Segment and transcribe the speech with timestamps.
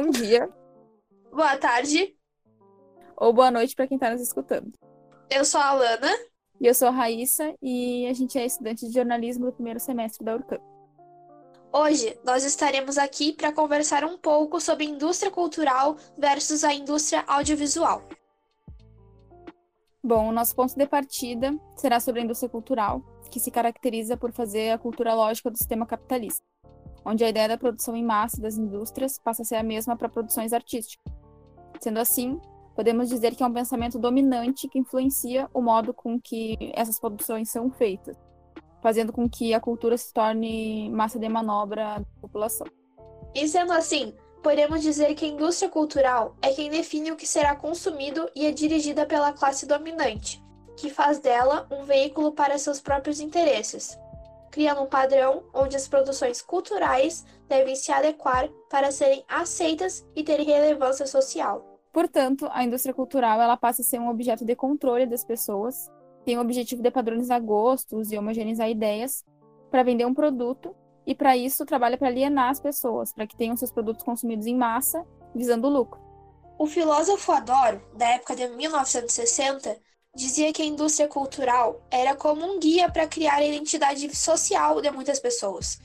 [0.00, 0.48] Bom dia.
[1.32, 2.16] Boa tarde.
[3.16, 4.72] Ou boa noite para quem está nos escutando.
[5.28, 6.16] Eu sou a Alana.
[6.60, 10.24] E eu sou a Raíssa e a gente é estudante de jornalismo do primeiro semestre
[10.24, 10.60] da URCAM.
[11.72, 18.00] Hoje nós estaremos aqui para conversar um pouco sobre indústria cultural versus a indústria audiovisual.
[20.00, 24.30] Bom, o nosso ponto de partida será sobre a indústria cultural, que se caracteriza por
[24.30, 26.46] fazer a cultura lógica do sistema capitalista,
[27.08, 30.10] onde a ideia da produção em massa das indústrias passa a ser a mesma para
[30.10, 31.10] produções artísticas.
[31.80, 32.38] Sendo assim,
[32.76, 37.50] podemos dizer que é um pensamento dominante que influencia o modo com que essas produções
[37.50, 38.14] são feitas,
[38.82, 42.66] fazendo com que a cultura se torne massa de manobra da população.
[43.34, 44.12] E sendo assim,
[44.42, 48.52] podemos dizer que a indústria cultural é quem define o que será consumido e é
[48.52, 50.44] dirigida pela classe dominante,
[50.76, 53.98] que faz dela um veículo para seus próprios interesses,
[54.50, 60.46] criando um padrão onde as produções culturais devem se adequar para serem aceitas e terem
[60.46, 61.64] relevância social.
[61.92, 65.90] Portanto, a indústria cultural ela passa a ser um objeto de controle das pessoas,
[66.24, 69.24] tem o objetivo de padronizar gostos e homogeneizar ideias
[69.70, 70.74] para vender um produto
[71.06, 74.54] e para isso trabalha para alienar as pessoas, para que tenham seus produtos consumidos em
[74.54, 75.98] massa, visando lucro.
[76.58, 79.78] O filósofo Adorno, da época de 1960,
[80.14, 84.90] dizia que a indústria cultural era como um guia para criar a identidade social de
[84.90, 85.78] muitas pessoas.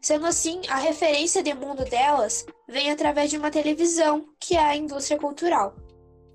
[0.00, 4.76] Sendo assim, a referência de mundo delas vem através de uma televisão, que é a
[4.76, 5.74] indústria cultural.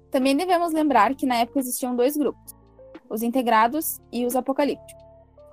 [0.09, 2.55] Também devemos lembrar que na época existiam dois grupos,
[3.07, 4.95] os integrados e os apocalípticos.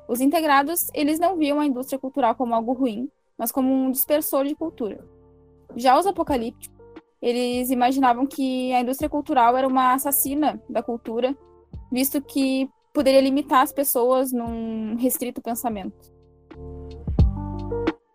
[0.09, 4.47] Os integrados, eles não viam a indústria cultural como algo ruim, mas como um dispersor
[4.47, 5.05] de cultura.
[5.75, 6.75] Já os apocalípticos,
[7.21, 11.37] eles imaginavam que a indústria cultural era uma assassina da cultura,
[11.91, 16.15] visto que poderia limitar as pessoas num restrito pensamento.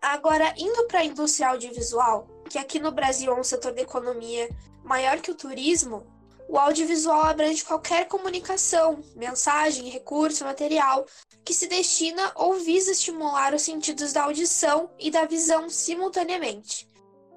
[0.00, 4.48] Agora, indo para a indústria audiovisual, que aqui no Brasil é um setor da economia
[4.84, 6.06] maior que o turismo,
[6.48, 11.06] o audiovisual abrange qualquer comunicação, mensagem, recurso, material
[11.44, 16.88] que se destina ou visa estimular os sentidos da audição e da visão simultaneamente.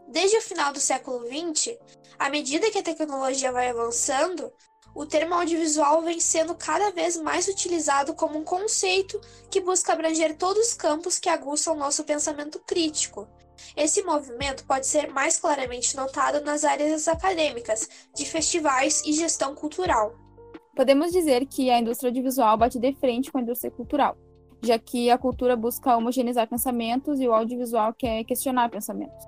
[0.09, 1.77] Desde o final do século XX,
[2.19, 4.51] à medida que a tecnologia vai avançando,
[4.95, 9.19] o termo audiovisual vem sendo cada vez mais utilizado como um conceito
[9.51, 13.27] que busca abranger todos os campos que aguçam nosso pensamento crítico.
[13.75, 20.15] Esse movimento pode ser mais claramente notado nas áreas acadêmicas, de festivais e gestão cultural.
[20.73, 24.17] Podemos dizer que a indústria audiovisual bate de frente com a indústria cultural,
[24.63, 29.25] já que a cultura busca homogeneizar pensamentos e o audiovisual quer questionar pensamentos.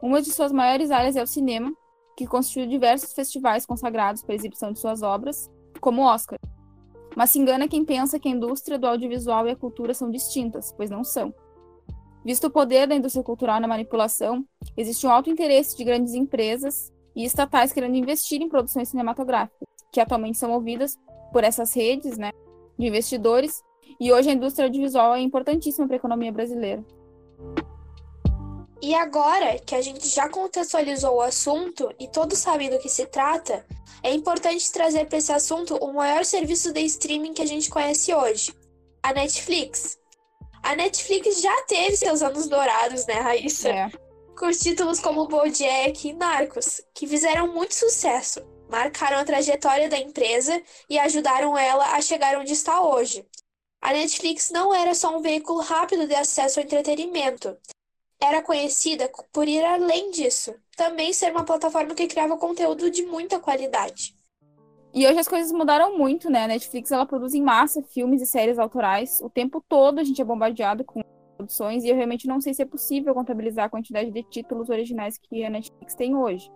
[0.00, 1.72] Uma de suas maiores áreas é o cinema,
[2.16, 5.50] que constitui diversos festivais consagrados para a exibição de suas obras,
[5.80, 6.38] como o Oscar.
[7.14, 10.72] Mas se engana quem pensa que a indústria do audiovisual e a cultura são distintas,
[10.72, 11.32] pois não são.
[12.24, 14.44] Visto o poder da indústria cultural na manipulação,
[14.76, 20.00] existe um alto interesse de grandes empresas e estatais querendo investir em produções cinematográficas, que
[20.00, 20.98] atualmente são ouvidas
[21.32, 22.32] por essas redes né,
[22.78, 23.62] de investidores,
[24.00, 26.84] e hoje a indústria audiovisual é importantíssima para a economia brasileira.
[28.80, 33.06] E agora que a gente já contextualizou o assunto e todos sabem do que se
[33.06, 33.64] trata,
[34.02, 38.14] é importante trazer para esse assunto o maior serviço de streaming que a gente conhece
[38.14, 38.52] hoje,
[39.02, 39.98] a Netflix.
[40.62, 43.68] A Netflix já teve seus anos dourados, né, Raíssa?
[43.68, 43.90] É.
[44.38, 50.60] Com títulos como BoJack e Narcos, que fizeram muito sucesso, marcaram a trajetória da empresa
[50.90, 53.26] e ajudaram ela a chegar onde está hoje.
[53.80, 57.56] A Netflix não era só um veículo rápido de acesso ao entretenimento,
[58.20, 63.38] era conhecida por ir além disso, também ser uma plataforma que criava conteúdo de muita
[63.38, 64.16] qualidade.
[64.94, 66.44] E hoje as coisas mudaram muito, né?
[66.44, 69.20] A Netflix ela produz em massa filmes e séries autorais.
[69.20, 71.02] O tempo todo a gente é bombardeado com
[71.36, 75.18] produções e eu realmente não sei se é possível contabilizar a quantidade de títulos originais
[75.18, 76.50] que a Netflix tem hoje.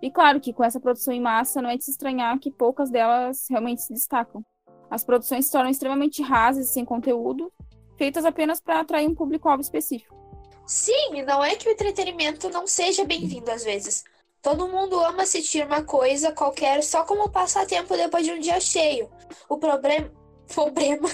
[0.00, 2.88] E claro que com essa produção em massa não é de se estranhar que poucas
[2.88, 4.44] delas realmente se destacam.
[4.88, 7.52] As produções se tornam extremamente rasas e sem conteúdo,
[7.96, 10.21] feitas apenas para atrair um público-alvo específico.
[10.66, 14.04] Sim, não é que o entretenimento não seja bem-vindo às vezes.
[14.40, 19.10] Todo mundo ama assistir uma coisa qualquer só como passatempo depois de um dia cheio.
[19.48, 20.10] O problema.
[20.52, 21.08] Problema.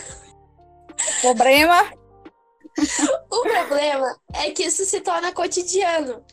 [1.20, 1.92] Problema?
[3.30, 6.24] o problema é que isso se torna cotidiano.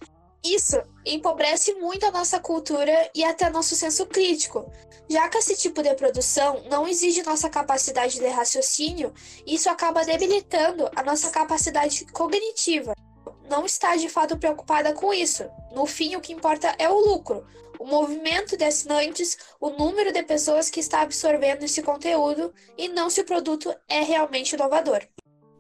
[0.44, 4.72] Isso empobrece muito a nossa cultura e até nosso senso crítico.
[5.10, 9.14] Já que esse tipo de produção não exige nossa capacidade de raciocínio,
[9.46, 12.96] isso acaba debilitando a nossa capacidade cognitiva
[13.50, 15.44] não está de fato preocupada com isso.
[15.74, 17.46] No fim, o que importa é o lucro,
[17.80, 23.10] o movimento de assinantes, o número de pessoas que está absorvendo esse conteúdo e não
[23.10, 25.02] se o produto é realmente inovador.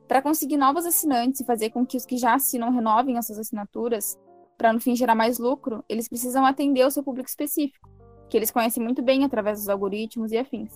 [0.07, 3.39] Para conseguir novos assinantes e fazer com que os que já assinam renovem as suas
[3.39, 4.17] assinaturas,
[4.57, 7.89] para no fim gerar mais lucro, eles precisam atender o seu público específico,
[8.29, 10.73] que eles conhecem muito bem através dos algoritmos e afins.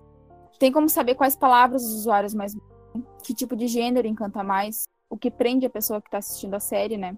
[0.60, 2.54] Tem como saber quais palavras os usuários mais
[3.24, 6.60] que tipo de gênero encanta mais, o que prende a pessoa que está assistindo a
[6.60, 7.18] série, né?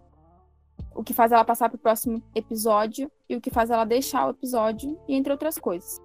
[0.95, 4.27] O que faz ela passar para o próximo episódio e o que faz ela deixar
[4.27, 6.01] o episódio, e entre outras coisas.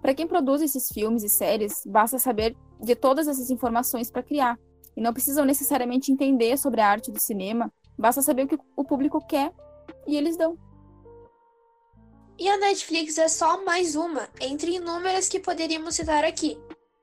[0.00, 4.58] Para quem produz esses filmes e séries, basta saber de todas essas informações para criar,
[4.96, 8.84] e não precisam necessariamente entender sobre a arte do cinema, basta saber o que o
[8.84, 9.52] público quer
[10.06, 10.58] e eles dão.
[12.38, 16.58] E a Netflix é só mais uma entre inúmeras que poderíamos citar aqui,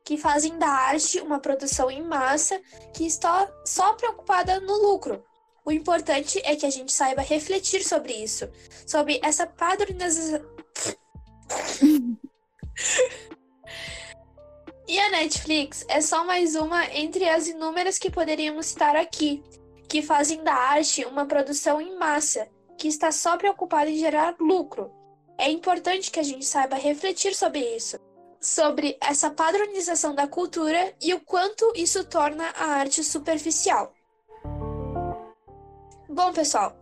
[0.10, 2.60] que fazem da arte uma produção em massa
[2.96, 5.24] que está só preocupada no lucro.
[5.64, 8.50] O importante é que a gente saiba refletir sobre isso,
[8.88, 10.42] sobre essa padronização.
[14.88, 19.44] e a Netflix é só mais uma entre as inúmeras que poderíamos citar aqui,
[19.88, 24.92] que fazem da arte uma produção em massa que está só preocupada em gerar lucro.
[25.38, 28.00] É importante que a gente saiba refletir sobre isso,
[28.40, 33.94] sobre essa padronização da cultura e o quanto isso torna a arte superficial.
[36.08, 36.76] Bom, pessoal,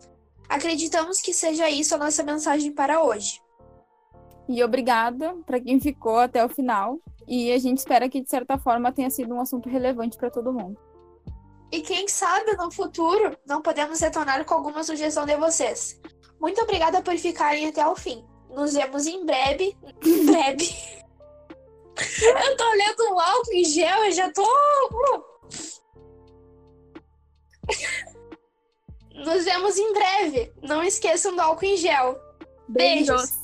[0.48, 3.40] acreditamos que seja isso a nossa mensagem para hoje.
[4.48, 6.98] E obrigada para quem ficou até o final.
[7.26, 10.52] E a gente espera que, de certa forma, tenha sido um assunto relevante para todo
[10.52, 10.80] mundo.
[11.70, 16.00] E quem sabe no futuro não podemos retornar com alguma sugestão de vocês.
[16.40, 18.24] Muito obrigada por ficarem até o fim.
[18.48, 19.76] Nos vemos em breve.
[20.02, 20.68] Em breve.
[22.22, 24.46] eu tô olhando o álcool em gel e já tô.
[29.14, 30.52] Nos vemos em breve.
[30.62, 32.18] Não esqueçam do álcool em gel.
[32.68, 33.08] Beijos.
[33.08, 33.37] Beijos.